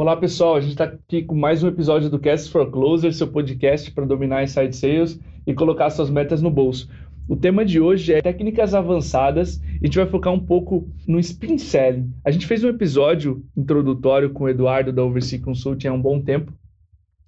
[0.00, 3.28] Olá pessoal, a gente está aqui com mais um episódio do Cast for Closer, seu
[3.28, 6.88] podcast para dominar inside sales e colocar suas metas no bolso.
[7.28, 11.20] O tema de hoje é técnicas avançadas e a gente vai focar um pouco no
[11.20, 12.14] spin selling.
[12.24, 16.18] A gente fez um episódio introdutório com o Eduardo da Oversea Consulting há um bom
[16.18, 16.50] tempo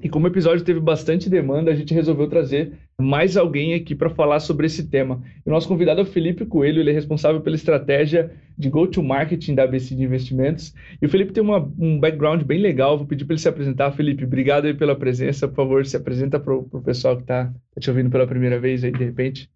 [0.02, 4.08] e como o episódio teve bastante demanda, a gente resolveu trazer mais alguém aqui para
[4.08, 5.22] falar sobre esse tema.
[5.44, 9.54] E o nosso convidado é o Felipe Coelho, ele é responsável pela estratégia de go-to-marketing
[9.54, 10.74] da ABC de Investimentos.
[11.00, 13.92] E o Felipe tem uma, um background bem legal, vou pedir para ele se apresentar.
[13.92, 15.48] Felipe, obrigado aí pela presença.
[15.48, 18.84] Por favor, se apresenta para o pessoal que está tá te ouvindo pela primeira vez
[18.84, 19.50] aí, de repente.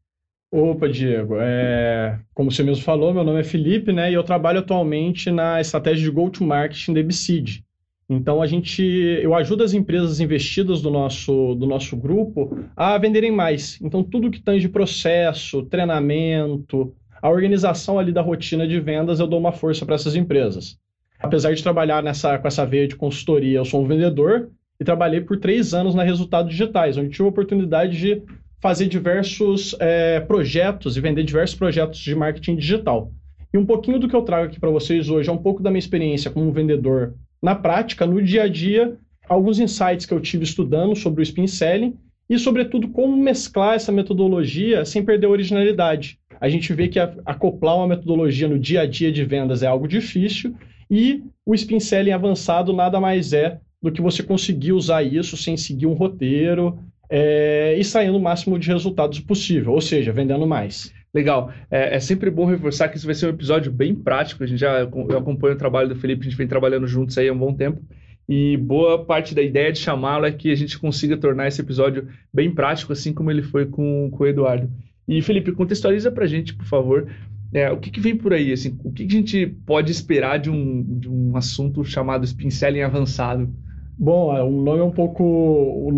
[0.50, 1.36] Opa, Diego.
[1.40, 4.10] É, como você mesmo falou, meu nome é Felipe, né?
[4.10, 7.65] E eu trabalho atualmente na estratégia de go-to-marketing da ABCD.
[8.08, 13.32] Então a gente, eu ajudo as empresas investidas do nosso, do nosso grupo a venderem
[13.32, 13.80] mais.
[13.82, 19.40] Então tudo que tange processo, treinamento, a organização ali da rotina de vendas, eu dou
[19.40, 20.78] uma força para essas empresas.
[21.18, 25.20] Apesar de trabalhar nessa, com essa veia de consultoria, eu sou um vendedor e trabalhei
[25.20, 28.22] por três anos na Resultados Digitais, onde tive a oportunidade de
[28.60, 33.10] fazer diversos é, projetos e vender diversos projetos de marketing digital.
[33.52, 35.70] E um pouquinho do que eu trago aqui para vocês hoje é um pouco da
[35.70, 38.96] minha experiência como vendedor na prática, no dia a dia,
[39.28, 41.96] alguns insights que eu tive estudando sobre o spin selling
[42.28, 46.18] e, sobretudo, como mesclar essa metodologia sem perder a originalidade.
[46.40, 49.88] A gente vê que acoplar uma metodologia no dia a dia de vendas é algo
[49.88, 50.54] difícil
[50.90, 55.56] e o spin selling avançado nada mais é do que você conseguir usar isso sem
[55.56, 60.92] seguir um roteiro é, e saindo o máximo de resultados possível, ou seja, vendendo mais.
[61.14, 61.52] Legal.
[61.70, 64.44] É, é, sempre bom reforçar que isso vai ser um episódio bem prático.
[64.44, 67.28] A gente já eu acompanho o trabalho do Felipe, a gente vem trabalhando juntos aí
[67.28, 67.80] há um bom tempo.
[68.28, 72.08] E boa parte da ideia de chamá-lo é que a gente consiga tornar esse episódio
[72.34, 74.68] bem prático, assim como ele foi com, com o Eduardo.
[75.06, 77.08] E Felipe, contextualiza pra gente, por favor,
[77.52, 78.52] é, o que, que, vem por aí?
[78.52, 82.50] Assim, o que, que, a gente pode esperar de um, de um assunto chamado spin
[82.50, 83.48] selling avançado?
[83.96, 85.88] Bom, é, o nome é um pouco,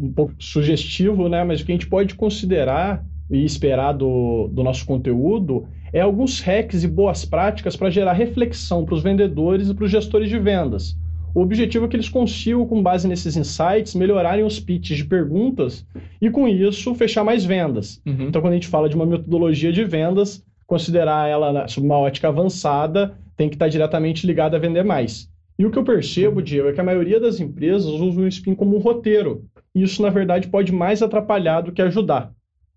[0.00, 1.44] um pouco sugestivo, né?
[1.44, 6.40] Mas o que a gente pode considerar e esperar do, do nosso conteúdo é alguns
[6.40, 10.38] hacks e boas práticas para gerar reflexão para os vendedores e para os gestores de
[10.38, 10.96] vendas.
[11.34, 15.84] O objetivo é que eles consigam, com base nesses insights, melhorarem os pitches de perguntas
[16.20, 18.00] e, com isso, fechar mais vendas.
[18.06, 18.28] Uhum.
[18.28, 22.28] Então, quando a gente fala de uma metodologia de vendas, considerar ela sob uma ótica
[22.28, 25.28] avançada tem que estar diretamente ligada a vender mais.
[25.58, 28.54] E o que eu percebo, Diego, é que a maioria das empresas usa o spin
[28.54, 29.44] como um roteiro.
[29.74, 32.32] E isso, na verdade, pode mais atrapalhar do que ajudar.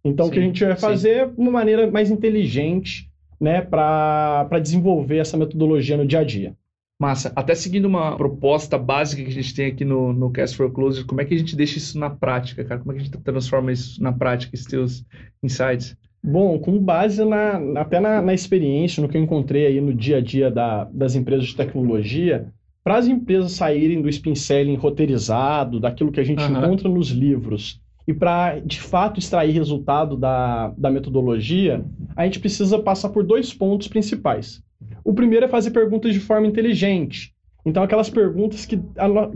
[0.08, 3.10] Então, sim, o que a gente vai fazer é uma maneira mais inteligente
[3.40, 6.56] né, para desenvolver essa metodologia no dia a dia.
[7.00, 7.32] Massa.
[7.36, 11.06] Até seguindo uma proposta básica que a gente tem aqui no, no Cast for Closer,
[11.06, 12.80] como é que a gente deixa isso na prática, cara?
[12.80, 15.06] Como é que a gente transforma isso na prática, esses teus
[15.44, 15.96] insights?
[16.24, 20.18] Bom, com base na, até na, na, experiência, no que eu encontrei aí no dia
[20.18, 22.52] a dia da, das empresas de tecnologia,
[22.84, 26.58] para as empresas saírem do spin selling roteirizado, daquilo que a gente uhum.
[26.58, 31.84] encontra nos livros, e para, de fato, extrair resultado da, da metodologia,
[32.16, 34.64] a gente precisa passar por dois pontos principais.
[35.04, 37.34] O primeiro é fazer perguntas de forma inteligente.
[37.66, 38.80] Então, aquelas perguntas que,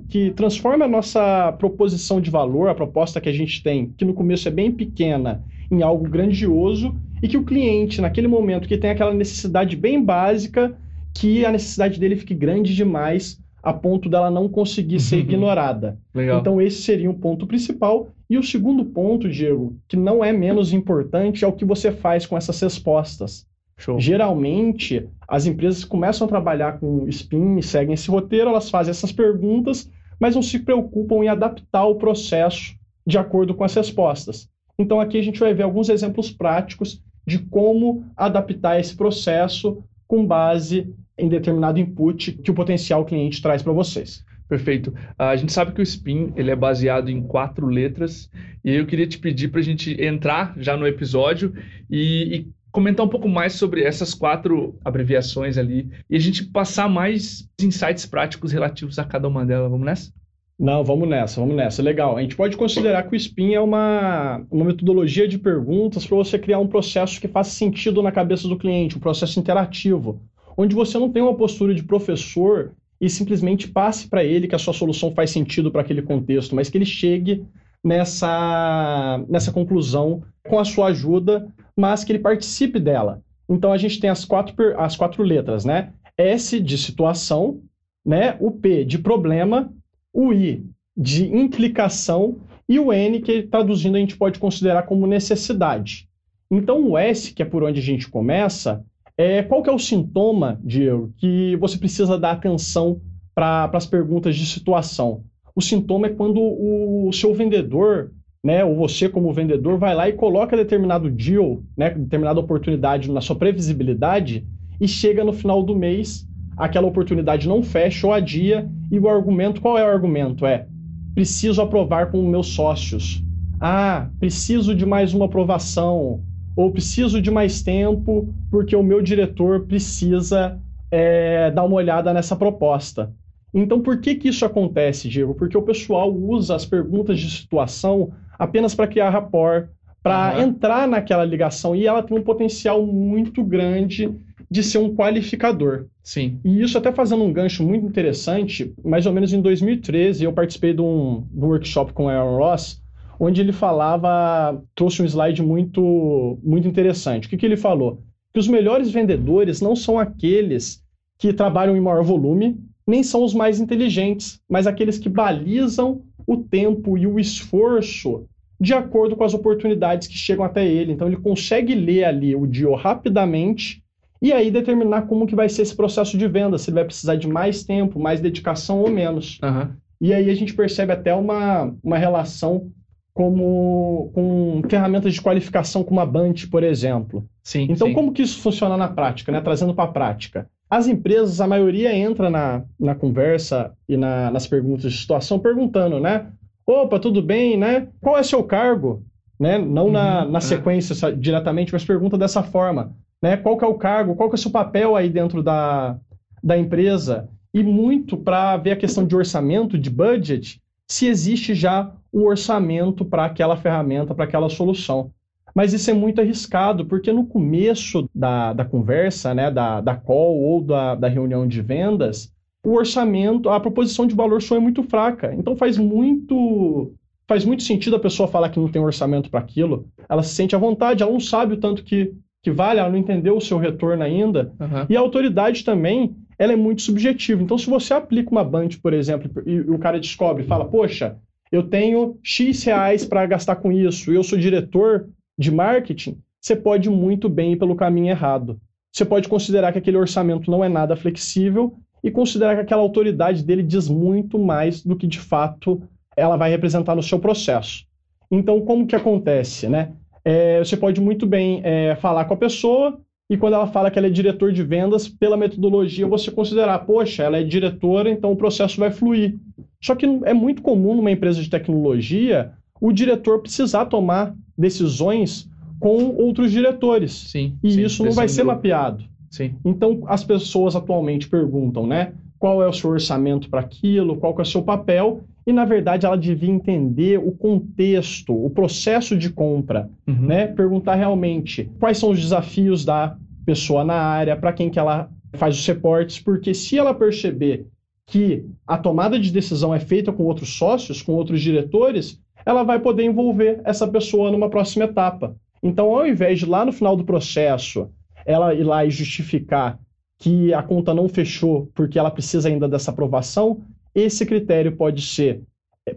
[0.08, 4.14] que transformam a nossa proposição de valor, a proposta que a gente tem, que no
[4.14, 8.92] começo é bem pequena, em algo grandioso, e que o cliente, naquele momento que tem
[8.92, 10.78] aquela necessidade bem básica,
[11.14, 15.22] que a necessidade dele fique grande demais a ponto dela não conseguir ser uhum.
[15.22, 15.98] ignorada.
[16.14, 16.40] Legal.
[16.40, 18.10] Então, esse seria um ponto principal.
[18.30, 22.26] E o segundo ponto, Diego, que não é menos importante, é o que você faz
[22.26, 23.46] com essas respostas.
[23.78, 24.00] Show.
[24.00, 29.90] Geralmente, as empresas começam a trabalhar com spin seguem esse roteiro, elas fazem essas perguntas,
[30.20, 32.76] mas não se preocupam em adaptar o processo
[33.06, 34.50] de acordo com as respostas.
[34.78, 40.26] Então, aqui a gente vai ver alguns exemplos práticos de como adaptar esse processo com
[40.26, 44.26] base em determinado input que o potencial cliente traz para vocês.
[44.46, 44.94] Perfeito.
[45.18, 48.30] A gente sabe que o SPIN ele é baseado em quatro letras
[48.62, 51.54] e eu queria te pedir para a gente entrar já no episódio
[51.90, 56.90] e, e, comentar um pouco mais sobre essas quatro abreviações ali e a gente passar
[56.90, 59.72] mais insights práticos relativos a cada uma delas.
[59.72, 60.21] Vamos nessa?
[60.62, 61.82] Não, vamos nessa, vamos nessa.
[61.82, 62.16] Legal.
[62.16, 66.38] A gente pode considerar que o SPIN é uma, uma metodologia de perguntas para você
[66.38, 70.22] criar um processo que faça sentido na cabeça do cliente, um processo interativo
[70.58, 74.60] onde você não tem uma postura de professor e simplesmente passe para ele que a
[74.60, 77.46] sua solução faz sentido para aquele contexto, mas que ele chegue
[77.84, 83.22] nessa, nessa conclusão com a sua ajuda, mas que ele participe dela.
[83.50, 85.92] Então a gente tem as quatro, as quatro letras, né?
[86.16, 87.62] S de situação,
[88.06, 88.38] né?
[88.40, 89.74] O P de problema,
[90.14, 90.66] o I
[90.96, 92.38] de implicação
[92.68, 96.08] e o N que traduzindo a gente pode considerar como necessidade.
[96.50, 98.84] Então o S, que é por onde a gente começa,
[99.18, 103.00] é, qual que é o sintoma, Diego, que você precisa dar atenção
[103.34, 105.24] para as perguntas de situação.
[105.56, 108.12] O sintoma é quando o, o seu vendedor,
[108.44, 113.22] né, ou você como vendedor, vai lá e coloca determinado deal, né, determinada oportunidade na
[113.22, 114.46] sua previsibilidade
[114.80, 116.28] e chega no final do mês,
[116.62, 120.46] aquela oportunidade não fecha ou adia e o argumento, qual é o argumento?
[120.46, 120.68] É,
[121.16, 123.24] preciso aprovar com meus sócios.
[123.60, 126.22] Ah, preciso de mais uma aprovação
[126.56, 130.60] ou preciso de mais tempo porque o meu diretor precisa
[130.92, 133.12] é, dar uma olhada nessa proposta.
[133.52, 135.34] Então, por que, que isso acontece, Diego?
[135.34, 139.68] Porque o pessoal usa as perguntas de situação apenas para criar rapport,
[140.04, 140.42] para uhum.
[140.44, 144.12] entrar naquela ligação, e ela tem um potencial muito grande
[144.50, 145.88] de ser um qualificador.
[146.04, 146.40] Sim.
[146.44, 150.74] E isso até fazendo um gancho muito interessante, mais ou menos em 2013, eu participei
[150.74, 152.82] de um, workshop com o Aaron Ross,
[153.20, 157.28] onde ele falava, trouxe um slide muito, muito interessante.
[157.28, 158.02] O que, que ele falou?
[158.34, 160.84] Que os melhores vendedores não são aqueles
[161.20, 166.38] que trabalham em maior volume, nem são os mais inteligentes, mas aqueles que balizam o
[166.38, 168.26] tempo e o esforço
[168.60, 170.92] de acordo com as oportunidades que chegam até ele.
[170.92, 173.81] Então ele consegue ler ali o DIO rapidamente
[174.22, 177.16] e aí determinar como que vai ser esse processo de venda, se ele vai precisar
[177.16, 179.40] de mais tempo, mais dedicação ou menos.
[179.44, 179.70] Uhum.
[180.00, 182.72] E aí a gente percebe até uma, uma relação
[183.14, 187.26] como com ferramentas de qualificação como a Bunch, por exemplo.
[187.44, 187.94] Sim, então, sim.
[187.94, 189.42] como que isso funciona na prática, né?
[189.42, 190.48] Trazendo para a prática.
[190.70, 196.00] As empresas, a maioria entra na, na conversa e na, nas perguntas de situação perguntando,
[196.00, 196.28] né?
[196.66, 197.88] Opa, tudo bem, né?
[198.00, 199.04] Qual é seu cargo?
[199.40, 199.58] Né?
[199.58, 200.42] Não uhum, na, na é.
[200.42, 202.96] sequência diretamente, mas pergunta dessa forma.
[203.22, 203.38] Né?
[203.38, 204.16] Qual que é o cargo?
[204.16, 205.98] Qual que é o seu papel aí dentro da,
[206.44, 207.30] da empresa?
[207.54, 213.06] E muito para ver a questão de orçamento, de budget, se existe já o orçamento
[213.06, 215.12] para aquela ferramenta, para aquela solução.
[215.54, 220.40] Mas isso é muito arriscado, porque no começo da, da conversa, né, da, da call
[220.40, 222.34] ou da, da reunião de vendas,
[222.64, 225.34] o orçamento, a proposição de valor só é muito fraca.
[225.34, 226.94] Então faz muito
[227.28, 229.88] faz muito sentido a pessoa falar que não tem orçamento para aquilo.
[230.10, 232.14] Ela se sente à vontade, ela não sabe o tanto que,
[232.44, 234.52] que vale, ela não entendeu o seu retorno ainda.
[234.60, 234.86] Uhum.
[234.90, 237.42] E a autoridade também, ela é muito subjetiva.
[237.42, 241.18] Então se você aplica uma Band, por exemplo, e, o cara descobre, fala, poxa,
[241.52, 245.08] eu tenho X reais para gastar com isso, eu sou diretor
[245.38, 248.60] de marketing, você pode muito bem ir pelo caminho errado.
[248.92, 253.44] Você pode considerar que aquele orçamento não é nada flexível e considerar que aquela autoridade
[253.44, 255.82] dele diz muito mais do que de fato
[256.18, 257.86] ela vai representar no seu processo.
[258.30, 259.94] Então, como que acontece, né?
[260.24, 263.98] É, você pode muito bem é, falar com a pessoa e quando ela fala que
[263.98, 268.36] ela é diretor de vendas, pela metodologia você considerar, poxa, ela é diretora, então o
[268.36, 269.38] processo vai fluir.
[269.82, 275.50] Só que é muito comum numa empresa de tecnologia o diretor precisar tomar decisões
[275.80, 277.12] com outros diretores.
[277.12, 279.04] Sim, e sim, isso não vai ser mapeado.
[279.30, 279.56] Sim.
[279.64, 282.14] Então, as pessoas atualmente perguntam, né?
[282.42, 286.08] Qual é o seu orçamento para aquilo, qual é o seu papel, e na verdade
[286.08, 290.26] ela devia entender o contexto, o processo de compra, uhum.
[290.26, 290.48] né?
[290.48, 295.56] Perguntar realmente quais são os desafios da pessoa na área, para quem que ela faz
[295.56, 297.68] os reportes, porque se ela perceber
[298.08, 302.80] que a tomada de decisão é feita com outros sócios, com outros diretores, ela vai
[302.80, 305.36] poder envolver essa pessoa numa próxima etapa.
[305.62, 307.88] Então, ao invés de lá no final do processo
[308.26, 309.80] ela ir lá e justificar
[310.22, 313.62] que a conta não fechou porque ela precisa ainda dessa aprovação,
[313.94, 315.42] esse critério pode ser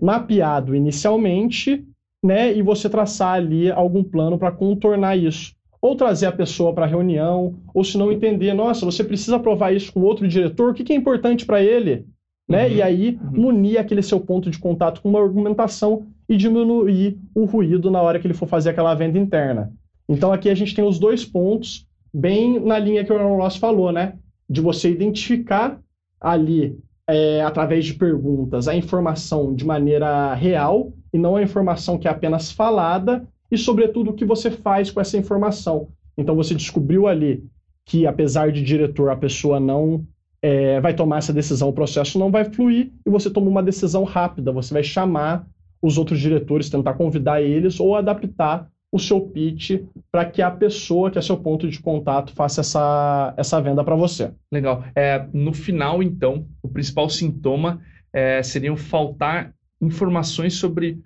[0.01, 1.85] mapeado inicialmente,
[2.25, 5.53] né, e você traçar ali algum plano para contornar isso.
[5.81, 9.75] Ou trazer a pessoa para a reunião, ou se não entender, nossa, você precisa aprovar
[9.75, 12.07] isso com outro diretor, o que, que é importante para ele?
[12.49, 12.67] Né?
[12.67, 13.43] Uhum, e aí, uhum.
[13.43, 18.19] munir aquele seu ponto de contato com uma argumentação e diminuir o ruído na hora
[18.19, 19.71] que ele for fazer aquela venda interna.
[20.09, 23.57] Então aqui a gente tem os dois pontos bem na linha que o Aaron Ross
[23.57, 24.15] falou, né?
[24.49, 25.81] De você identificar
[26.21, 26.79] ali,
[27.09, 32.11] é, através de perguntas, a informação de maneira real e não a informação que é
[32.11, 35.89] apenas falada e, sobretudo, o que você faz com essa informação.
[36.17, 37.45] Então você descobriu ali
[37.85, 40.07] que, apesar de diretor, a pessoa não
[40.41, 44.05] é, vai tomar essa decisão, o processo não vai fluir e você toma uma decisão
[44.05, 45.47] rápida, você vai chamar
[45.83, 49.83] os outros diretores, tentar convidar eles ou adaptar o seu pitch
[50.13, 53.97] para que a pessoa que é seu ponto de contato faça essa, essa venda para
[53.97, 54.31] você.
[54.53, 54.85] Legal.
[54.95, 57.81] É, no final, então, o principal sintoma
[58.13, 61.03] é, seriam faltar informações sobre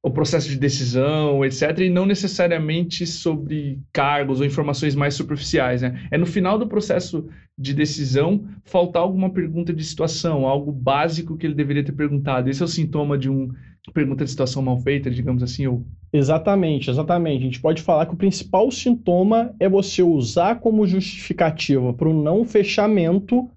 [0.00, 5.82] o processo de decisão, etc., e não necessariamente sobre cargos ou informações mais superficiais.
[5.82, 6.06] Né?
[6.12, 11.48] É no final do processo de decisão faltar alguma pergunta de situação, algo básico que
[11.48, 12.48] ele deveria ter perguntado.
[12.48, 13.52] Esse é o sintoma de um
[13.92, 17.42] pergunta de situação mal feita, digamos assim, ou Exatamente, exatamente.
[17.42, 22.22] A gente pode falar que o principal sintoma é você usar como justificativa para o
[22.22, 23.48] não fechamento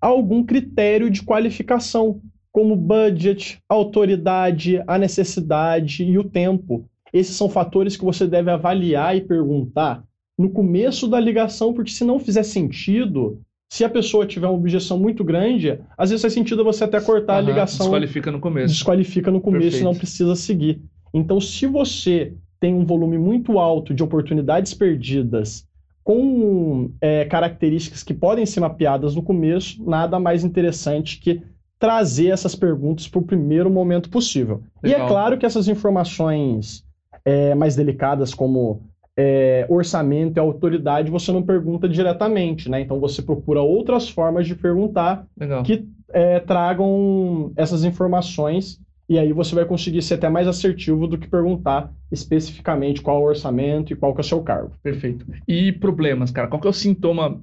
[0.00, 2.20] algum critério de qualificação,
[2.52, 6.84] como budget, autoridade, a necessidade e o tempo.
[7.12, 10.04] Esses são fatores que você deve avaliar e perguntar
[10.38, 14.98] no começo da ligação, porque se não fizer sentido, se a pessoa tiver uma objeção
[14.98, 17.86] muito grande, às vezes faz sentido você até cortar uhum, a ligação.
[17.86, 18.74] Desqualifica no começo.
[18.74, 19.82] Desqualifica no começo Perfeito.
[19.82, 20.80] e não precisa seguir.
[21.12, 25.66] Então, se você tem um volume muito alto de oportunidades perdidas
[26.02, 31.42] com é, características que podem ser mapeadas no começo, nada mais interessante que
[31.78, 34.62] trazer essas perguntas para o primeiro momento possível.
[34.82, 35.00] Legal.
[35.00, 36.84] E é claro que essas informações
[37.24, 38.82] é, mais delicadas, como
[39.16, 42.80] é, orçamento e autoridade, você não pergunta diretamente, né?
[42.80, 45.62] Então você procura outras formas de perguntar Legal.
[45.62, 51.18] que é, tragam essas informações e aí você vai conseguir ser até mais assertivo do
[51.18, 54.72] que perguntar especificamente qual é o orçamento e qual que é o seu cargo.
[54.82, 55.26] Perfeito.
[55.46, 56.48] E problemas, cara?
[56.48, 57.40] Qual que é o sintoma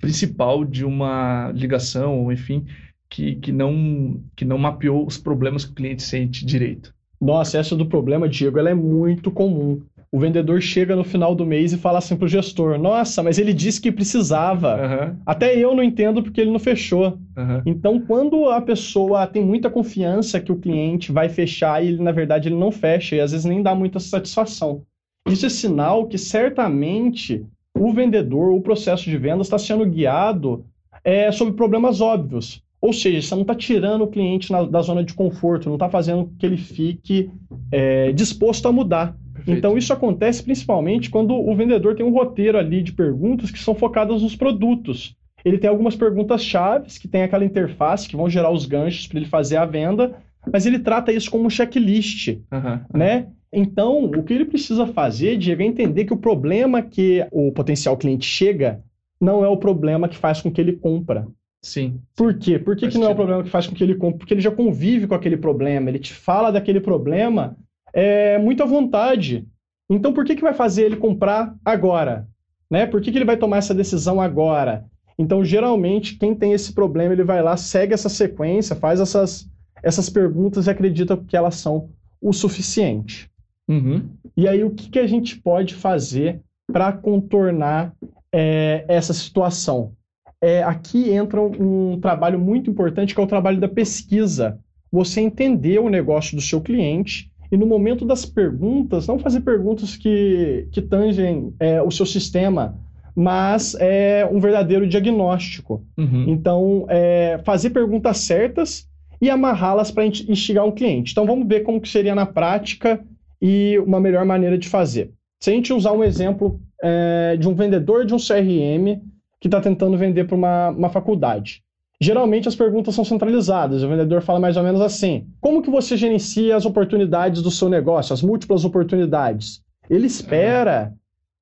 [0.00, 2.64] principal de uma ligação, enfim,
[3.08, 6.94] que, que, não, que não mapeou os problemas que o cliente sente direito?
[7.20, 11.46] Nossa, essa do problema, Diego, ela é muito comum o vendedor chega no final do
[11.46, 14.74] mês e fala assim pro gestor: Nossa, mas ele disse que precisava.
[14.74, 15.16] Uhum.
[15.24, 17.18] Até eu não entendo porque ele não fechou.
[17.36, 17.62] Uhum.
[17.64, 22.10] Então, quando a pessoa tem muita confiança que o cliente vai fechar e ele, na
[22.10, 24.82] verdade, ele não fecha e às vezes nem dá muita satisfação.
[25.28, 27.46] Isso é sinal que certamente
[27.78, 30.64] o vendedor, o processo de venda está sendo guiado
[31.04, 32.62] é, sobre problemas óbvios.
[32.80, 35.88] Ou seja, você não está tirando o cliente na, da zona de conforto, não está
[35.88, 37.30] fazendo que ele fique
[37.70, 39.14] é, disposto a mudar.
[39.40, 39.58] Perfeito.
[39.58, 43.74] Então, isso acontece principalmente quando o vendedor tem um roteiro ali de perguntas que são
[43.74, 45.16] focadas nos produtos.
[45.44, 49.18] Ele tem algumas perguntas chaves que tem aquela interface que vão gerar os ganchos para
[49.18, 50.14] ele fazer a venda,
[50.52, 53.28] mas ele trata isso como um checklist, uhum, né?
[53.52, 57.96] Então, o que ele precisa fazer, Diego, é entender que o problema que o potencial
[57.96, 58.82] cliente chega
[59.20, 61.26] não é o problema que faz com que ele compra.
[61.62, 62.00] Sim.
[62.16, 62.58] Por quê?
[62.58, 64.18] Por que, que não é o problema que faz com que ele compre?
[64.18, 67.56] Porque ele já convive com aquele problema, ele te fala daquele problema
[67.92, 69.46] é, muito à vontade.
[69.88, 72.28] Então, por que, que vai fazer ele comprar agora?
[72.70, 72.86] Né?
[72.86, 74.84] Por que, que ele vai tomar essa decisão agora?
[75.18, 79.48] Então, geralmente, quem tem esse problema, ele vai lá, segue essa sequência, faz essas,
[79.82, 83.30] essas perguntas e acredita que elas são o suficiente.
[83.68, 84.08] Uhum.
[84.36, 86.40] E aí, o que, que a gente pode fazer
[86.72, 87.92] para contornar
[88.32, 89.92] é, essa situação?
[90.40, 94.58] É, aqui entra um, um trabalho muito importante, que é o trabalho da pesquisa.
[94.90, 99.96] Você entender o negócio do seu cliente e no momento das perguntas, não fazer perguntas
[99.96, 102.76] que, que tangem é, o seu sistema,
[103.14, 105.84] mas é um verdadeiro diagnóstico.
[105.98, 106.26] Uhum.
[106.28, 108.88] Então, é, fazer perguntas certas
[109.20, 111.12] e amarrá-las para instigar um cliente.
[111.12, 113.04] Então, vamos ver como que seria na prática
[113.42, 115.10] e uma melhor maneira de fazer.
[115.42, 119.00] Se a gente usar um exemplo é, de um vendedor de um CRM
[119.40, 121.62] que está tentando vender para uma, uma faculdade.
[122.02, 123.82] Geralmente as perguntas são centralizadas.
[123.82, 127.68] O vendedor fala mais ou menos assim: Como que você gerencia as oportunidades do seu
[127.68, 129.62] negócio, as múltiplas oportunidades?
[129.88, 130.94] Ele espera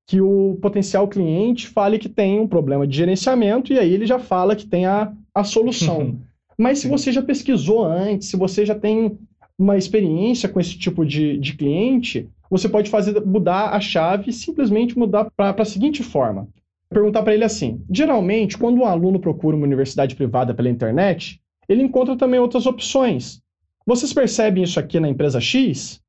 [0.06, 4.18] que o potencial cliente fale que tem um problema de gerenciamento e aí ele já
[4.18, 6.18] fala que tem a, a solução.
[6.58, 9.16] Mas se você já pesquisou antes, se você já tem
[9.56, 14.98] uma experiência com esse tipo de, de cliente, você pode fazer mudar a chave simplesmente
[14.98, 16.48] mudar para a seguinte forma
[16.90, 21.83] perguntar para ele assim: geralmente, quando um aluno procura uma universidade privada pela internet, ele
[21.83, 23.42] encontra também outras opções.
[23.87, 26.02] Vocês percebem isso aqui na empresa X?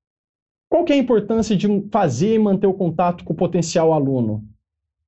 [0.70, 4.44] Qual que é a importância de fazer e manter o contato com o potencial aluno?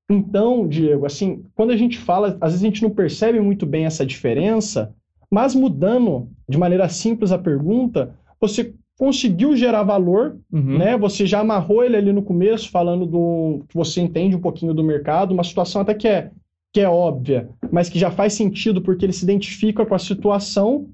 [0.10, 3.86] Então, Diego, assim, quando a gente fala, às vezes a gente não percebe muito bem
[3.86, 4.94] essa diferença,
[5.30, 10.78] mas mudando de maneira simples a pergunta, você conseguiu gerar valor, uhum.
[10.78, 10.96] né?
[10.96, 14.84] Você já amarrou ele ali no começo, falando do que você entende um pouquinho do
[14.84, 16.30] mercado, uma situação até que é,
[16.72, 20.88] que é óbvia, mas que já faz sentido porque ele se identifica com a situação,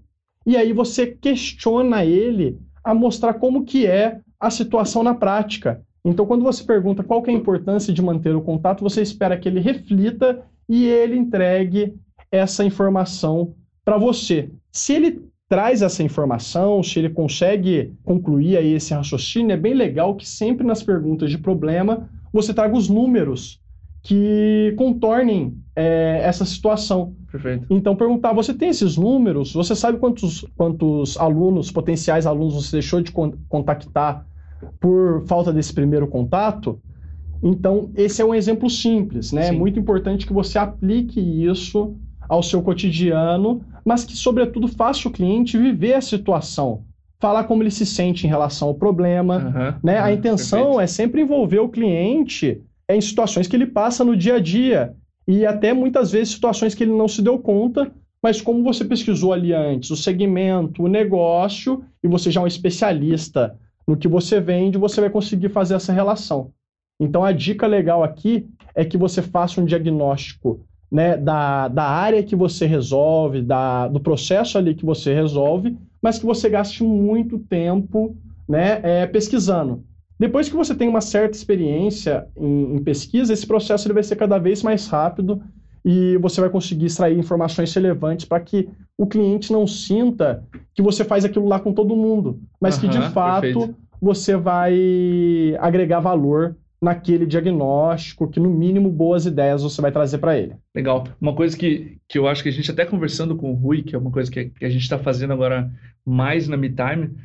[0.46, 5.82] e aí você questiona ele a mostrar como que é a situação na prática.
[6.06, 9.38] Então, quando você pergunta qual que é a importância de manter o contato, você espera
[9.38, 11.94] que ele reflita e ele entregue
[12.32, 14.50] essa informação para você.
[14.72, 20.16] Se ele traz essa informação, se ele consegue concluir aí esse raciocínio, é bem legal
[20.16, 23.62] que sempre nas perguntas de problema você traga os números
[24.04, 27.14] que contornem é, essa situação.
[27.32, 27.66] Perfeito.
[27.70, 29.54] Então, perguntar, você tem esses números?
[29.54, 34.26] Você sabe quantos, quantos alunos, potenciais alunos, você deixou de contactar
[34.80, 36.80] por falta desse primeiro contato?
[37.44, 39.42] Então, esse é um exemplo simples, né?
[39.42, 39.56] É Sim.
[39.56, 41.96] É muito importante que você aplique isso
[42.28, 46.84] ao seu cotidiano, mas que, sobretudo, faça o cliente viver a situação,
[47.20, 49.38] falar como ele se sente em relação ao problema.
[49.38, 50.00] Uhum, né?
[50.00, 50.82] Uhum, a intenção perfeito.
[50.82, 54.94] é sempre envolver o cliente em situações que ele passa no dia a dia
[55.28, 57.92] e até muitas vezes situações que ele não se deu conta,
[58.24, 62.48] mas como você pesquisou ali antes o segmento, o negócio, e você já é um
[62.48, 66.52] especialista no que você vende, você vai conseguir fazer essa relação.
[67.00, 72.24] Então a dica legal aqui é que você faça um diagnóstico né, da, da área
[72.24, 77.38] que você resolve, da, do processo ali que você resolve, mas que você gaste muito
[77.40, 78.16] tempo
[78.48, 79.84] né, é, pesquisando.
[80.20, 84.16] Depois que você tem uma certa experiência em, em pesquisa, esse processo ele vai ser
[84.16, 85.42] cada vez mais rápido
[85.86, 88.68] e você vai conseguir extrair informações relevantes para que
[88.98, 92.88] o cliente não sinta que você faz aquilo lá com todo mundo, mas uhum, que
[92.88, 93.76] de fato perfeito.
[94.02, 100.38] você vai agregar valor naquele diagnóstico, que no mínimo boas ideias você vai trazer para
[100.38, 100.56] ele.
[100.76, 101.06] Legal.
[101.20, 103.96] Uma coisa que, que eu acho que a gente até conversando com o Rui, que
[103.96, 105.72] é uma coisa que, que a gente está fazendo agora
[106.06, 107.16] mais na MeTime,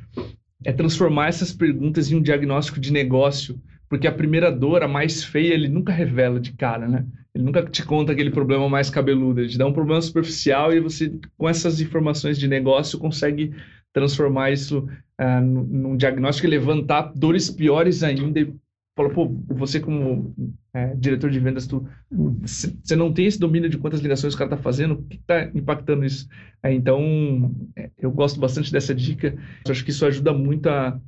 [0.65, 5.23] é transformar essas perguntas em um diagnóstico de negócio, porque a primeira dor, a mais
[5.23, 7.05] feia, ele nunca revela de cara, né?
[7.35, 10.81] Ele nunca te conta aquele problema mais cabeludo, ele te dá um problema superficial e
[10.81, 13.55] você, com essas informações de negócio, consegue
[13.93, 14.89] transformar isso
[15.21, 18.55] uh, num diagnóstico e levantar dores piores ainda e
[18.95, 20.35] falou, pô, você como
[20.75, 24.51] é, diretor de vendas, tu você não tem esse domínio de quantas ligações o cara
[24.51, 26.29] tá fazendo, o que está impactando isso?
[26.63, 29.37] É, então, é, eu gosto bastante dessa dica.
[29.65, 31.01] Eu acho que isso ajuda muito a,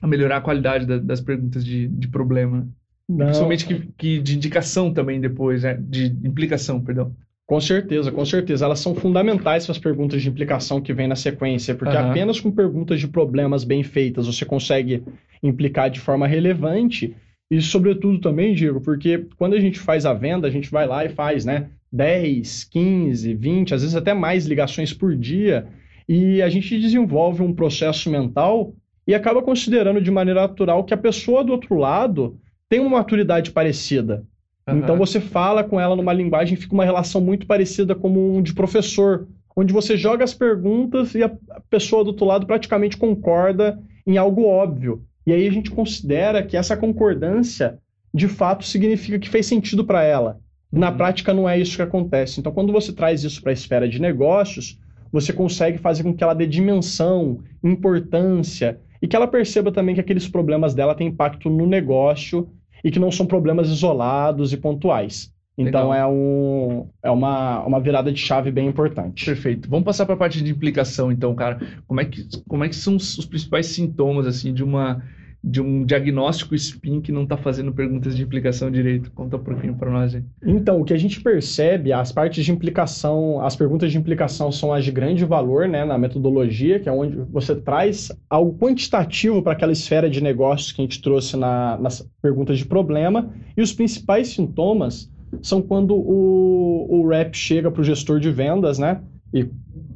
[0.00, 2.66] a melhorar a qualidade da, das perguntas de, de problema.
[3.08, 3.26] Né?
[3.26, 5.78] Principalmente que, que, de indicação também depois, né?
[5.80, 7.14] de implicação, perdão.
[7.46, 8.66] Com certeza, com certeza.
[8.66, 12.10] Elas são fundamentais para as perguntas de implicação que vem na sequência, porque uhum.
[12.10, 15.02] apenas com perguntas de problemas bem feitas você consegue
[15.42, 17.16] implicar de forma relevante.
[17.50, 21.04] E, sobretudo, também, Diego, porque quando a gente faz a venda, a gente vai lá
[21.04, 21.70] e faz, né?
[21.90, 25.66] 10, 15, 20, às vezes até mais ligações por dia,
[26.08, 28.74] e a gente desenvolve um processo mental
[29.06, 33.50] e acaba considerando de maneira natural que a pessoa do outro lado tem uma maturidade
[33.50, 34.24] parecida.
[34.68, 34.78] Uhum.
[34.78, 38.52] Então você fala com ela numa linguagem, fica uma relação muito parecida como um de
[38.52, 41.30] professor, onde você joga as perguntas e a
[41.70, 45.02] pessoa do outro lado praticamente concorda em algo óbvio.
[45.28, 47.78] E aí a gente considera que essa concordância
[48.14, 50.40] de fato significa que fez sentido para ela.
[50.72, 50.96] Na uhum.
[50.96, 52.40] prática não é isso que acontece.
[52.40, 54.80] Então quando você traz isso para a esfera de negócios,
[55.12, 60.00] você consegue fazer com que ela dê dimensão, importância e que ela perceba também que
[60.00, 62.48] aqueles problemas dela têm impacto no negócio
[62.82, 65.30] e que não são problemas isolados e pontuais.
[65.58, 69.26] Então é, um, é uma, uma virada de chave bem importante.
[69.26, 69.68] Perfeito.
[69.68, 71.60] Vamos passar para a parte de implicação, então, cara.
[71.86, 75.02] Como é que, como é que são os, os principais sintomas assim de uma
[75.42, 79.10] de um diagnóstico SPIN que não está fazendo perguntas de implicação direito?
[79.12, 80.22] Conta um pouquinho para nós aí.
[80.44, 84.72] Então, o que a gente percebe, as partes de implicação, as perguntas de implicação são
[84.72, 89.52] as de grande valor né, na metodologia, que é onde você traz algo quantitativo para
[89.52, 93.72] aquela esfera de negócios que a gente trouxe na, nas perguntas de problema, e os
[93.72, 95.10] principais sintomas
[95.42, 99.00] são quando o, o rep chega para o gestor de vendas, né?
[99.32, 99.46] E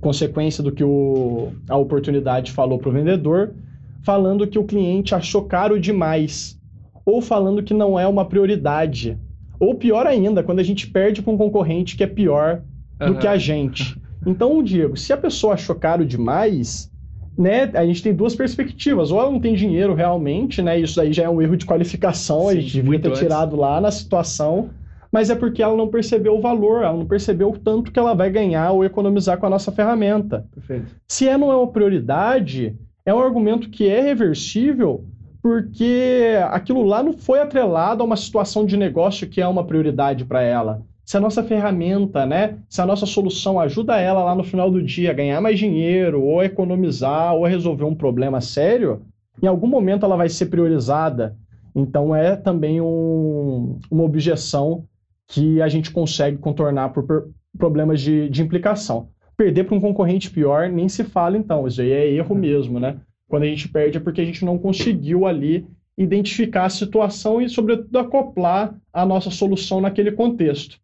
[0.01, 3.55] consequência do que o, a oportunidade falou para o vendedor,
[4.03, 6.59] falando que o cliente achou caro demais,
[7.05, 9.19] ou falando que não é uma prioridade.
[9.59, 12.63] Ou pior ainda, quando a gente perde para um concorrente que é pior
[12.99, 13.19] do uhum.
[13.19, 14.01] que a gente.
[14.27, 16.91] Então, Diego, se a pessoa achou caro demais,
[17.37, 19.11] né, a gente tem duas perspectivas.
[19.11, 20.79] Ou ela não tem dinheiro realmente, né?
[20.79, 23.21] Isso aí já é um erro de qualificação, Sim, a gente devia ter antes.
[23.21, 24.71] tirado lá na situação.
[25.11, 28.15] Mas é porque ela não percebeu o valor, ela não percebeu o tanto que ela
[28.15, 30.47] vai ganhar ou economizar com a nossa ferramenta.
[30.55, 30.97] Perfeito.
[31.07, 35.05] Se é, não é uma prioridade, é um argumento que é reversível
[35.43, 40.25] porque aquilo lá não foi atrelado a uma situação de negócio que é uma prioridade
[40.25, 40.83] para ela.
[41.05, 44.81] Se a nossa ferramenta, né, se a nossa solução ajuda ela lá no final do
[44.81, 49.03] dia a ganhar mais dinheiro, ou economizar, ou resolver um problema sério,
[49.43, 51.37] em algum momento ela vai ser priorizada.
[51.75, 54.85] Então é também um, uma objeção
[55.27, 59.09] que a gente consegue contornar por problemas de, de implicação
[59.43, 61.67] perder para um concorrente pior, nem se fala então.
[61.67, 63.01] Isso aí é erro mesmo, né?
[63.29, 65.67] Quando a gente perde é porque a gente não conseguiu ali
[65.99, 70.79] identificar a situação e, sobretudo, acoplar a nossa solução naquele contexto.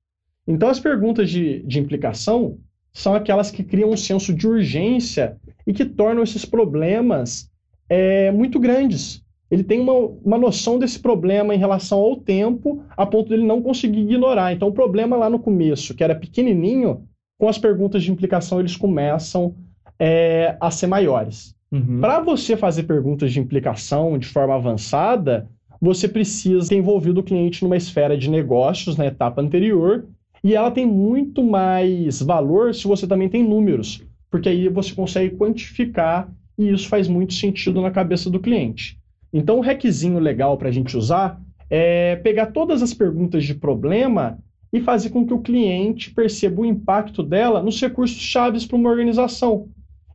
[0.47, 2.59] Então, as perguntas de, de implicação
[2.93, 7.49] são aquelas que criam um senso de urgência e que tornam esses problemas
[7.89, 9.23] é, muito grandes.
[9.51, 13.47] Ele tem uma, uma noção desse problema em relação ao tempo, a ponto de ele
[13.47, 14.53] não conseguir ignorar.
[14.53, 17.08] Então, o problema lá no começo, que era pequenininho,
[17.39, 19.55] com as perguntas de implicação eles começam
[19.99, 21.55] é, a ser maiores.
[21.71, 22.01] Uhum.
[22.01, 25.49] Para você fazer perguntas de implicação de forma avançada,
[25.81, 30.07] você precisa ter envolvido o cliente numa esfera de negócios na etapa anterior,
[30.43, 35.37] e ela tem muito mais valor se você também tem números, porque aí você consegue
[35.37, 38.99] quantificar e isso faz muito sentido na cabeça do cliente.
[39.33, 44.39] Então, um requisinho legal para a gente usar é pegar todas as perguntas de problema
[44.73, 48.91] e fazer com que o cliente perceba o impacto dela nos recursos chaves para uma
[48.91, 49.69] organização.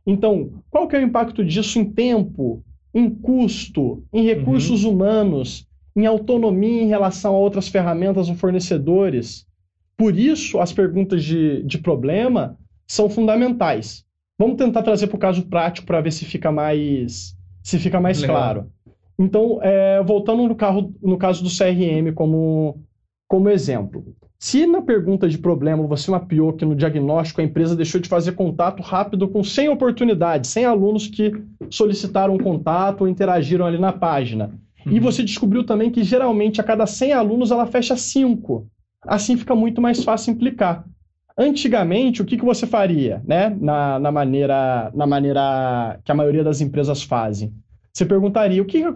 [0.06, 2.62] Então, qual que é o impacto disso em tempo,
[2.92, 4.92] em custo, em recursos uhum.
[4.92, 9.46] humanos, em autonomia em relação a outras ferramentas ou fornecedores?
[9.96, 14.04] Por isso, as perguntas de, de problema são fundamentais.
[14.38, 18.24] Vamos tentar trazer para o caso prático para ver se fica mais, se fica mais
[18.24, 18.70] claro.
[19.18, 22.82] Então, é, voltando no, carro, no caso do CRM como,
[23.28, 24.04] como exemplo.
[24.38, 28.32] Se na pergunta de problema você mapeou que no diagnóstico a empresa deixou de fazer
[28.32, 31.32] contato rápido com 100 oportunidades, 100 alunos que
[31.70, 34.50] solicitaram contato ou interagiram ali na página,
[34.84, 34.92] uhum.
[34.92, 38.66] e você descobriu também que geralmente a cada 100 alunos ela fecha 5,
[39.06, 40.84] assim fica muito mais fácil implicar.
[41.36, 43.56] Antigamente, o que, que você faria, né?
[43.60, 47.52] Na, na, maneira, na maneira que a maioria das empresas fazem?
[47.92, 48.88] Você perguntaria o que, que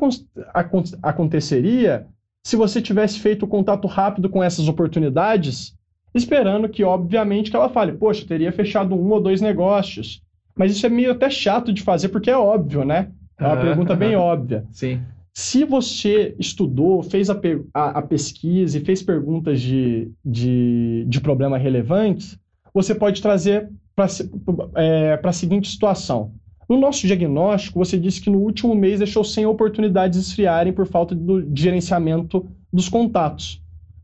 [1.03, 2.07] aconteceria
[2.49, 5.77] se você tivesse feito contato rápido com essas oportunidades,
[6.15, 10.23] esperando que, obviamente, que ela fale, poxa, teria fechado um ou dois negócios.
[10.57, 13.11] Mas isso é meio até chato de fazer, porque é óbvio, né?
[13.39, 14.65] É uma pergunta bem óbvia.
[14.73, 15.03] Sim.
[15.35, 17.39] Se você estudou, fez a,
[17.75, 22.41] a, a pesquisa e fez perguntas de, de, de problema relevantes,
[22.73, 24.07] você pode trazer para
[24.75, 26.33] é, a seguinte situação.
[26.69, 31.15] No nosso diagnóstico, você disse que no último mês deixou 100 oportunidades esfriarem por falta
[31.15, 33.63] do gerenciamento dos contatos.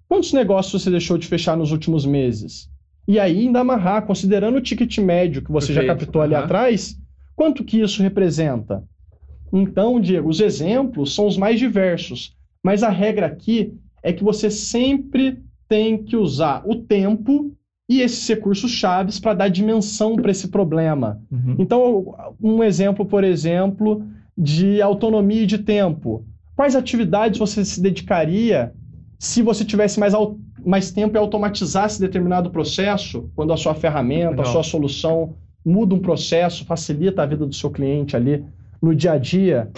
[0.08, 2.70] Quantos negócios você deixou de fechar nos últimos meses?
[3.06, 5.86] E aí, ainda amarrar, considerando o ticket médio que você Perfeito.
[5.86, 6.40] já captou ali uhum.
[6.40, 6.98] atrás,
[7.36, 8.82] quanto que isso representa?
[9.52, 14.50] Então, Diego, os exemplos são os mais diversos, mas a regra aqui é que você
[14.50, 17.54] sempre tem que usar o tempo
[17.88, 21.20] e esses recursos chaves para dar dimensão para esse problema.
[21.30, 21.56] Uhum.
[21.58, 24.04] Então, um exemplo, por exemplo,
[24.36, 26.24] de autonomia de tempo.
[26.56, 28.72] Quais atividades você se dedicaria
[29.18, 30.14] se você tivesse mais,
[30.64, 34.46] mais tempo e automatizasse determinado processo, quando a sua ferramenta, Legal.
[34.46, 38.44] a sua solução muda um processo, facilita a vida do seu cliente ali
[38.82, 39.70] no dia a dia?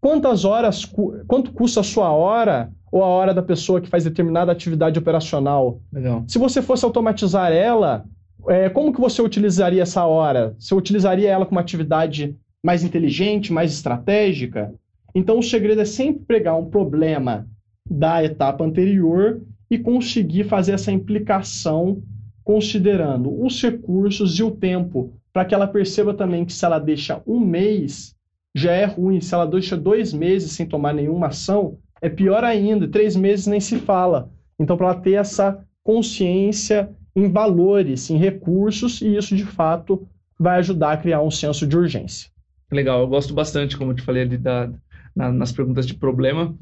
[0.00, 0.90] Quantas horas,
[1.26, 5.80] quanto custa a sua hora ou a hora da pessoa que faz determinada atividade operacional.
[5.92, 6.24] Legal.
[6.26, 8.04] Se você fosse automatizar ela,
[8.48, 10.54] é, como que você utilizaria essa hora?
[10.58, 14.74] Você utilizaria ela com uma atividade mais inteligente, mais estratégica?
[15.14, 17.46] Então, o segredo é sempre pegar um problema
[17.88, 22.02] da etapa anterior e conseguir fazer essa implicação
[22.44, 27.22] considerando os recursos e o tempo, para que ela perceba também que se ela deixa
[27.26, 28.14] um mês,
[28.54, 29.20] já é ruim.
[29.20, 33.60] Se ela deixa dois meses sem tomar nenhuma ação, é pior ainda, três meses nem
[33.60, 34.30] se fala.
[34.58, 40.06] Então, para ela ter essa consciência em valores, em recursos, e isso de fato
[40.38, 42.30] vai ajudar a criar um senso de urgência.
[42.70, 44.70] Legal, eu gosto bastante, como eu te falei ali da,
[45.14, 46.54] na, nas perguntas de problema.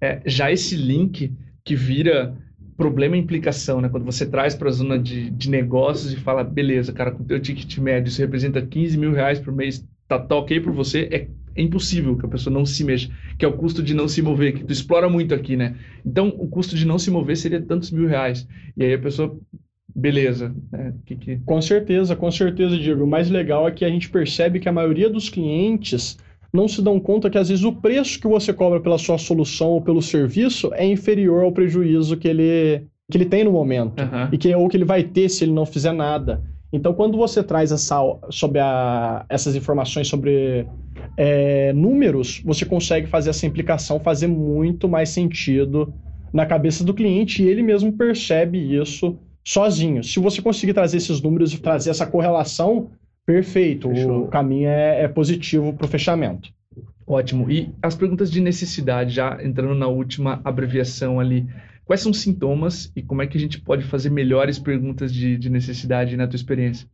[0.00, 2.36] É, já esse link que vira
[2.76, 3.88] problema e implicação, né?
[3.88, 7.26] Quando você traz para a zona de, de negócios e fala, beleza, cara, com o
[7.26, 11.08] teu ticket médio, isso representa 15 mil reais por mês, tá, tá ok por você,
[11.10, 14.06] é é impossível que a pessoa não se mexa, que é o custo de não
[14.06, 15.74] se mover, que tu explora muito aqui, né?
[16.04, 18.46] Então, o custo de não se mover seria tantos mil reais.
[18.76, 19.36] E aí a pessoa,
[19.94, 20.54] beleza.
[20.70, 20.94] Né?
[21.06, 21.36] Que, que...
[21.38, 23.04] Com certeza, com certeza, Diego.
[23.04, 26.18] O mais legal é que a gente percebe que a maioria dos clientes
[26.52, 29.68] não se dão conta que às vezes o preço que você cobra pela sua solução
[29.70, 34.00] ou pelo serviço é inferior ao prejuízo que ele, que ele tem no momento.
[34.00, 34.28] Uhum.
[34.32, 36.42] E que, ou que ele vai ter se ele não fizer nada.
[36.72, 37.96] Então, quando você traz essa,
[38.30, 40.66] sobre a, essas informações sobre
[41.16, 45.92] é, números, você consegue fazer essa implicação fazer muito mais sentido
[46.32, 50.02] na cabeça do cliente e ele mesmo percebe isso sozinho.
[50.04, 52.90] Se você conseguir trazer esses números e trazer essa correlação,
[53.24, 54.24] perfeito, Fechou.
[54.24, 56.50] o caminho é, é positivo para o fechamento.
[57.06, 57.50] Ótimo.
[57.50, 61.46] E as perguntas de necessidade, já entrando na última abreviação ali,
[61.84, 65.38] quais são os sintomas e como é que a gente pode fazer melhores perguntas de,
[65.38, 66.88] de necessidade na tua experiência?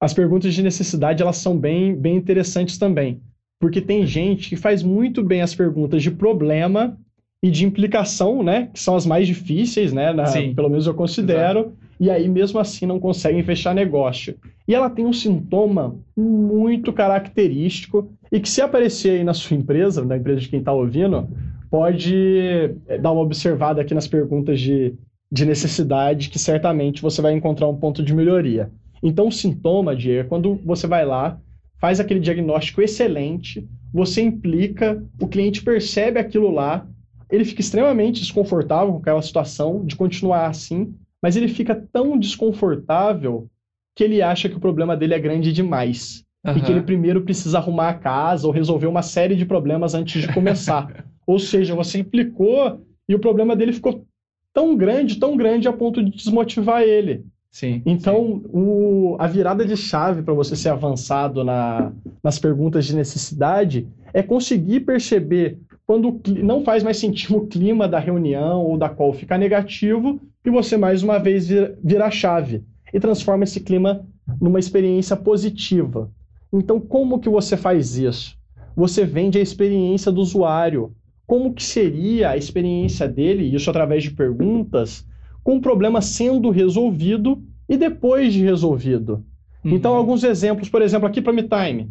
[0.00, 3.20] As perguntas de necessidade, elas são bem, bem interessantes também.
[3.62, 6.98] Porque tem gente que faz muito bem as perguntas de problema
[7.40, 8.68] e de implicação, né?
[8.74, 10.12] Que são as mais difíceis, né?
[10.12, 11.60] Na, pelo menos eu considero.
[11.60, 11.76] Exato.
[12.00, 14.34] E aí, mesmo assim, não conseguem fechar negócio.
[14.66, 20.04] E ela tem um sintoma muito característico e que, se aparecer aí na sua empresa,
[20.04, 21.28] na empresa de quem está ouvindo,
[21.70, 24.92] pode eh, dar uma observada aqui nas perguntas de,
[25.30, 28.72] de necessidade, que certamente você vai encontrar um ponto de melhoria.
[29.00, 31.38] Então, o sintoma, Diego, é quando você vai lá
[31.82, 36.86] faz aquele diagnóstico excelente, você implica, o cliente percebe aquilo lá,
[37.28, 43.48] ele fica extremamente desconfortável com aquela situação de continuar assim, mas ele fica tão desconfortável
[43.96, 46.24] que ele acha que o problema dele é grande demais.
[46.46, 46.56] Uhum.
[46.56, 50.22] E que ele primeiro precisa arrumar a casa ou resolver uma série de problemas antes
[50.22, 51.04] de começar.
[51.26, 54.06] ou seja, você implicou e o problema dele ficou
[54.54, 57.24] tão grande, tão grande a ponto de desmotivar ele.
[57.52, 57.82] Sim.
[57.84, 58.50] Então, sim.
[58.50, 61.92] O, a virada de chave para você ser avançado na,
[62.24, 67.98] nas perguntas de necessidade é conseguir perceber quando não faz mais sentido o clima da
[67.98, 72.64] reunião ou da qual fica negativo e você mais uma vez vira, vira a chave
[72.92, 74.04] e transforma esse clima
[74.40, 76.10] numa experiência positiva.
[76.50, 78.36] Então, como que você faz isso?
[78.74, 80.94] Você vende a experiência do usuário.
[81.26, 85.06] Como que seria a experiência dele, isso através de perguntas,
[85.42, 89.24] com o problema sendo resolvido e depois de resolvido.
[89.64, 89.72] Uhum.
[89.72, 91.90] Então, alguns exemplos, por exemplo, aqui para MeTime.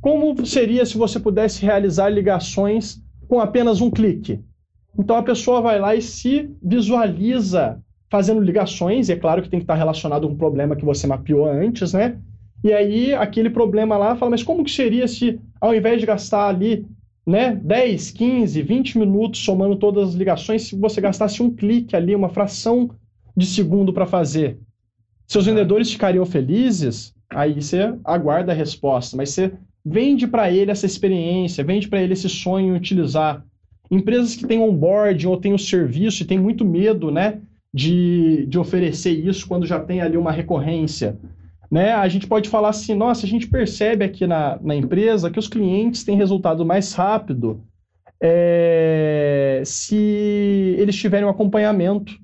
[0.00, 4.40] Como seria se você pudesse realizar ligações com apenas um clique?
[4.98, 7.80] Então, a pessoa vai lá e se visualiza
[8.10, 11.06] fazendo ligações, e é claro que tem que estar relacionado com um problema que você
[11.06, 12.18] mapeou antes, né?
[12.64, 16.48] E aí, aquele problema lá fala, mas como que seria se, ao invés de gastar
[16.48, 16.86] ali
[17.28, 22.14] né, 10, 15, 20 minutos somando todas as ligações, se você gastasse um clique ali,
[22.14, 22.90] uma fração
[23.36, 24.58] de segundo para fazer,
[25.26, 27.14] seus vendedores ficariam felizes?
[27.28, 29.52] Aí você aguarda a resposta, mas você
[29.84, 33.44] vende para ele essa experiência, vende para ele esse sonho em utilizar.
[33.90, 38.58] Empresas que têm onboarding ou têm o serviço e têm muito medo, né, de, de
[38.58, 41.18] oferecer isso quando já tem ali uma recorrência.
[41.70, 41.92] Né?
[41.92, 45.48] A gente pode falar assim, nossa, a gente percebe aqui na, na empresa que os
[45.48, 47.62] clientes têm resultado mais rápido
[48.20, 52.14] é, se eles tiverem um acompanhamento.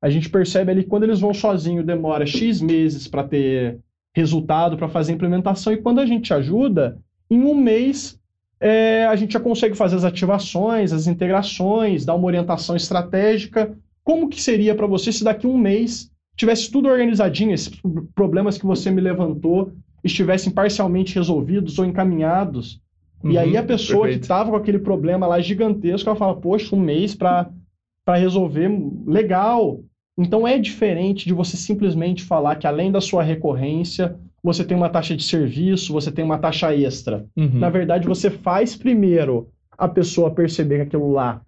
[0.00, 3.78] A gente percebe ali que quando eles vão sozinho demora X meses para ter
[4.14, 6.98] resultado, para fazer a implementação, e quando a gente ajuda,
[7.30, 8.20] em um mês
[8.62, 13.76] é, a gente já consegue fazer as ativações, as integrações, dar uma orientação estratégica.
[14.04, 17.72] Como que seria para você se daqui a um mês tivesse tudo organizadinho, esses
[18.14, 22.80] problemas que você me levantou estivessem parcialmente resolvidos ou encaminhados.
[23.22, 24.18] Uhum, e aí a pessoa perfeito.
[24.18, 27.50] que estava com aquele problema lá gigantesco, ela fala, poxa, um mês para
[28.08, 28.68] resolver,
[29.06, 29.80] legal.
[30.18, 34.88] Então é diferente de você simplesmente falar que além da sua recorrência, você tem uma
[34.88, 37.24] taxa de serviço, você tem uma taxa extra.
[37.36, 37.60] Uhum.
[37.60, 41.40] Na verdade, você faz primeiro a pessoa perceber que aquilo lá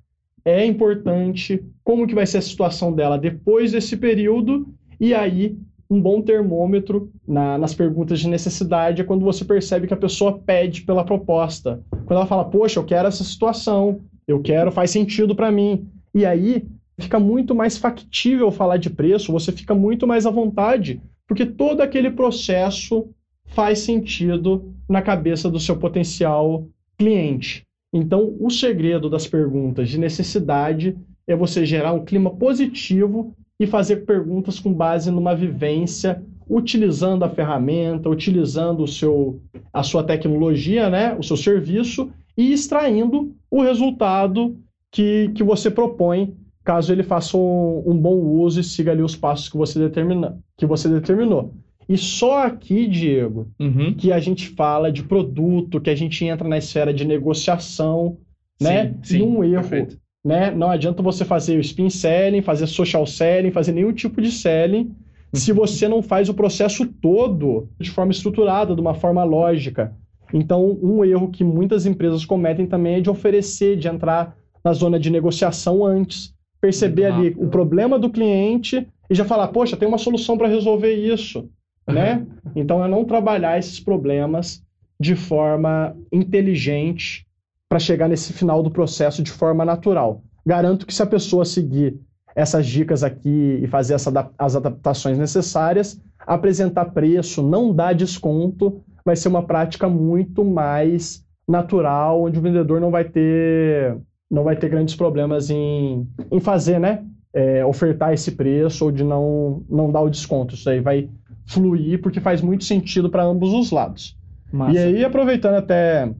[0.44, 4.66] é importante, como que vai ser a situação dela depois desse período,
[4.98, 5.56] e aí
[5.88, 10.38] um bom termômetro na, nas perguntas de necessidade é quando você percebe que a pessoa
[10.38, 11.82] pede pela proposta.
[11.90, 15.86] Quando ela fala, poxa, eu quero essa situação, eu quero, faz sentido para mim.
[16.14, 16.66] E aí
[16.98, 21.82] fica muito mais factível falar de preço, você fica muito mais à vontade, porque todo
[21.82, 23.08] aquele processo
[23.46, 26.66] faz sentido na cabeça do seu potencial
[26.96, 27.64] cliente.
[27.92, 34.04] Então, o segredo das perguntas de necessidade é você gerar um clima positivo e fazer
[34.04, 39.40] perguntas com base numa vivência, utilizando a ferramenta, utilizando o seu,
[39.72, 44.58] a sua tecnologia, né, o seu serviço e extraindo o resultado
[44.90, 46.34] que, que você propõe,
[46.64, 50.38] caso ele faça um, um bom uso e siga ali os passos que você, determina,
[50.56, 51.54] que você determinou.
[51.88, 53.94] E só aqui, Diego, uhum.
[53.94, 58.16] que a gente fala de produto, que a gente entra na esfera de negociação,
[58.60, 58.86] né?
[58.86, 59.68] Sim, sim, e um erro.
[59.68, 59.98] Perfeito.
[60.24, 60.50] Né?
[60.50, 64.84] Não adianta você fazer o spin selling, fazer social selling, fazer nenhum tipo de selling,
[64.84, 64.94] uhum.
[65.34, 69.94] se você não faz o processo todo de forma estruturada, de uma forma lógica.
[70.32, 74.98] Então, um erro que muitas empresas cometem também é de oferecer, de entrar na zona
[74.98, 76.32] de negociação antes.
[76.60, 80.94] Perceber ali o problema do cliente e já falar, poxa, tem uma solução para resolver
[80.94, 81.46] isso
[81.86, 82.26] né?
[82.54, 84.62] Então é não trabalhar esses problemas
[84.98, 87.26] de forma inteligente
[87.68, 90.22] para chegar nesse final do processo de forma natural.
[90.46, 91.98] Garanto que se a pessoa seguir
[92.36, 99.16] essas dicas aqui e fazer essa, as adaptações necessárias, apresentar preço, não dar desconto, vai
[99.16, 103.96] ser uma prática muito mais natural, onde o vendedor não vai ter,
[104.30, 107.04] não vai ter grandes problemas em, em fazer, né?
[107.32, 110.54] É, ofertar esse preço ou de não, não dar o desconto.
[110.54, 111.08] Isso aí vai
[111.46, 114.16] fluir, porque faz muito sentido para ambos os lados.
[114.52, 114.72] Massa.
[114.72, 116.10] E aí, aproveitando até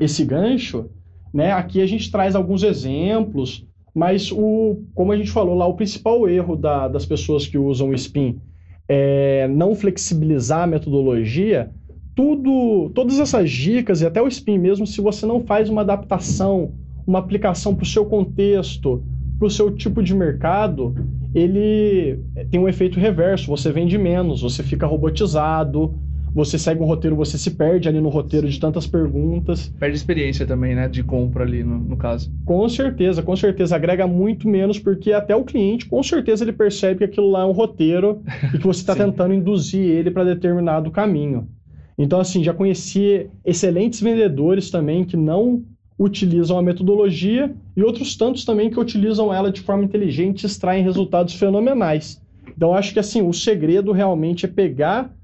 [0.00, 0.90] esse gancho,
[1.32, 5.74] né, aqui a gente traz alguns exemplos, mas o, como a gente falou lá, o
[5.74, 8.40] principal erro da, das pessoas que usam o SPIN
[8.88, 11.70] é não flexibilizar a metodologia.
[12.14, 16.72] Tudo, todas essas dicas e até o SPIN mesmo, se você não faz uma adaptação,
[17.06, 19.02] uma aplicação para o seu contexto,
[19.38, 20.94] para o seu tipo de mercado,
[21.34, 23.48] ele tem um efeito reverso.
[23.48, 25.94] Você vende menos, você fica robotizado,
[26.34, 29.72] você segue um roteiro, você se perde ali no roteiro de tantas perguntas.
[29.78, 30.88] Perde experiência também, né?
[30.88, 32.32] De compra ali, no, no caso.
[32.44, 33.76] Com certeza, com certeza.
[33.76, 37.44] Agrega muito menos, porque até o cliente, com certeza, ele percebe que aquilo lá é
[37.44, 38.20] um roteiro
[38.52, 41.48] e que você está tentando induzir ele para determinado caminho.
[41.96, 45.62] Então, assim, já conheci excelentes vendedores também que não
[45.96, 50.82] utilizam a metodologia e outros tantos também que utilizam ela de forma inteligente e extraem
[50.82, 52.20] resultados fenomenais.
[52.56, 55.14] Então, acho que assim, o segredo realmente é pegar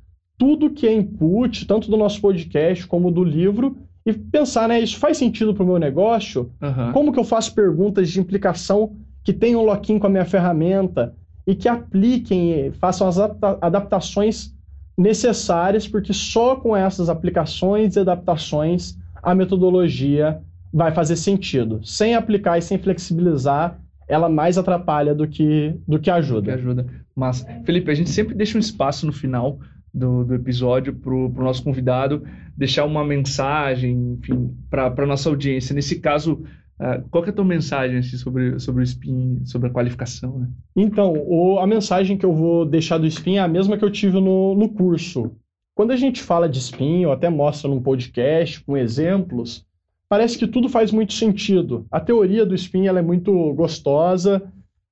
[0.40, 3.76] tudo que é input, tanto do nosso podcast como do livro,
[4.06, 6.50] e pensar, né, isso faz sentido para o meu negócio?
[6.62, 6.92] Uhum.
[6.92, 11.14] Como que eu faço perguntas de implicação que tenham lock-in com a minha ferramenta
[11.46, 14.54] e que apliquem, façam as adaptações
[14.96, 20.40] necessárias, porque só com essas aplicações e adaptações a metodologia
[20.72, 21.80] vai fazer sentido.
[21.84, 26.52] Sem aplicar e sem flexibilizar, ela mais atrapalha do que, do que ajuda.
[26.52, 26.86] Que ajuda.
[27.14, 29.58] Mas, Felipe, a gente sempre deixa um espaço no final
[29.92, 32.22] do, do episódio para o nosso convidado
[32.56, 35.74] deixar uma mensagem, enfim, para a nossa audiência.
[35.74, 36.42] Nesse caso,
[36.78, 40.40] uh, qual é a tua mensagem assim, sobre, sobre o SPIN, sobre a qualificação?
[40.40, 40.48] Né?
[40.76, 43.90] Então, o, a mensagem que eu vou deixar do SPIN é a mesma que eu
[43.90, 45.32] tive no, no curso.
[45.74, 49.64] Quando a gente fala de SPIN, ou até mostra num podcast com exemplos,
[50.06, 51.86] parece que tudo faz muito sentido.
[51.90, 54.42] A teoria do SPIN ela é muito gostosa,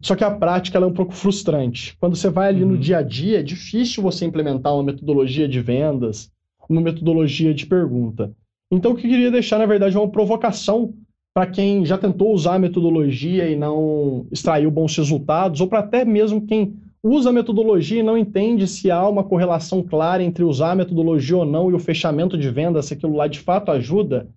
[0.01, 1.97] só que a prática é um pouco frustrante.
[1.99, 2.71] Quando você vai ali uhum.
[2.71, 6.31] no dia a dia, é difícil você implementar uma metodologia de vendas,
[6.69, 8.33] uma metodologia de pergunta.
[8.71, 10.95] Então, o que eu queria deixar, na verdade, é uma provocação
[11.35, 16.05] para quem já tentou usar a metodologia e não extraiu bons resultados, ou para até
[16.05, 20.73] mesmo quem usa a metodologia e não entende se há uma correlação clara entre usar
[20.73, 24.29] a metodologia ou não e o fechamento de venda, se aquilo lá de fato ajuda,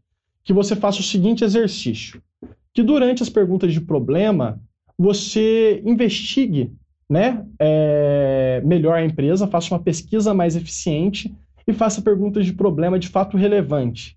[0.43, 2.21] que você faça o seguinte exercício:
[2.73, 4.59] que durante as perguntas de problema,
[5.01, 6.71] você investigue
[7.09, 11.35] né, é, melhor a empresa, faça uma pesquisa mais eficiente
[11.67, 14.15] e faça perguntas de problema de fato relevante.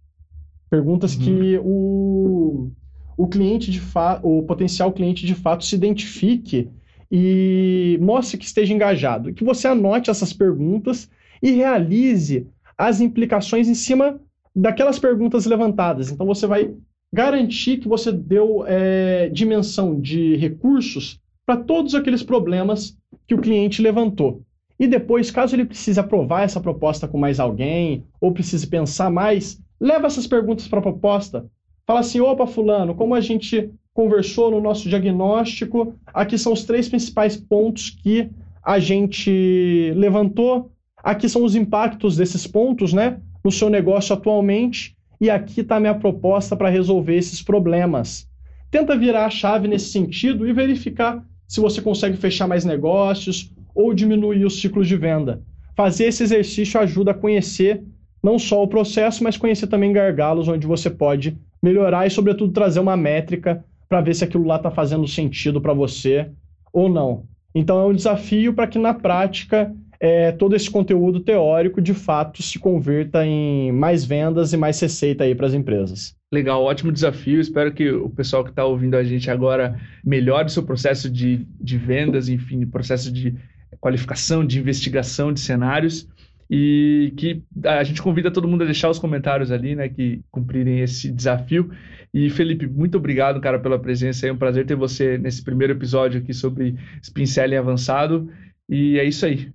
[0.68, 1.23] Perguntas uhum.
[1.23, 2.70] que o,
[3.16, 3.81] o cliente de
[4.23, 6.68] o potencial cliente de fato se identifique
[7.11, 9.33] e mostre que esteja engajado.
[9.33, 11.09] Que você anote essas perguntas
[11.42, 14.20] e realize as implicações em cima
[14.55, 16.11] daquelas perguntas levantadas.
[16.11, 16.75] Então você vai
[17.14, 23.81] garantir que você deu é, dimensão de recursos para todos aqueles problemas que o cliente
[23.81, 24.42] levantou.
[24.81, 29.62] E depois, caso ele precise aprovar essa proposta com mais alguém, ou precise pensar mais,
[29.81, 31.46] leva essas perguntas para a proposta.
[31.87, 36.88] Fala assim: opa, Fulano, como a gente conversou no nosso diagnóstico, aqui são os três
[36.88, 38.29] principais pontos que
[38.61, 40.72] a gente levantou.
[40.96, 45.94] Aqui são os impactos desses pontos né, no seu negócio atualmente e aqui está minha
[45.94, 48.29] proposta para resolver esses problemas.
[48.70, 53.94] Tenta virar a chave nesse sentido e verificar se você consegue fechar mais negócios ou
[53.94, 55.42] diminuir os ciclos de venda.
[55.77, 57.83] Fazer esse exercício ajuda a conhecer
[58.22, 62.81] não só o processo, mas conhecer também gargalos onde você pode melhorar e, sobretudo, trazer
[62.81, 66.31] uma métrica para ver se aquilo lá está fazendo sentido para você
[66.72, 67.24] ou não.
[67.55, 69.74] Então, é um desafio para que na prática
[70.05, 75.25] é, todo esse conteúdo teórico de fato se converta em mais vendas e mais receita
[75.25, 76.14] aí para as empresas.
[76.31, 77.40] Legal, ótimo desafio.
[77.40, 81.79] Espero que o pessoal que está ouvindo a gente agora melhore seu processo de, de
[81.79, 83.35] vendas, enfim, processo de
[83.81, 86.07] qualificação, de investigação de cenários
[86.51, 90.81] e que a gente convida todo mundo a deixar os comentários ali, né, que cumprirem
[90.81, 91.71] esse desafio.
[92.12, 94.27] E Felipe, muito obrigado, cara, pela presença.
[94.27, 98.31] É um prazer ter você nesse primeiro episódio aqui sobre Spin Selling avançado.
[98.69, 99.51] E é isso aí.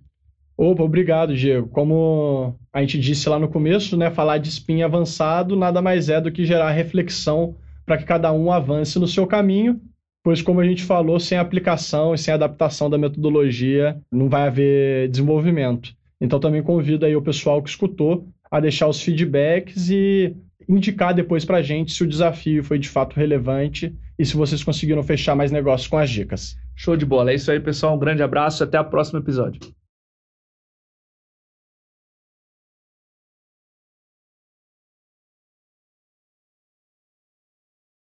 [0.61, 1.69] Opa, obrigado, Diego.
[1.69, 6.19] Como a gente disse lá no começo, né, falar de spin avançado nada mais é
[6.19, 9.79] do que gerar reflexão para que cada um avance no seu caminho,
[10.21, 15.07] pois como a gente falou, sem aplicação e sem adaptação da metodologia não vai haver
[15.07, 15.93] desenvolvimento.
[16.19, 20.35] Então também convido aí o pessoal que escutou a deixar os feedbacks e
[20.67, 24.61] indicar depois para a gente se o desafio foi de fato relevante e se vocês
[24.61, 26.57] conseguiram fechar mais negócios com as dicas.
[26.75, 27.31] Show de bola.
[27.31, 27.95] É isso aí, pessoal.
[27.95, 28.61] Um grande abraço.
[28.61, 29.78] Até o próximo episódio.